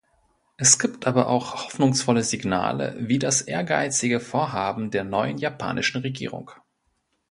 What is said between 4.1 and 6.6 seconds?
Vorhaben der neuen japanischen Regierung.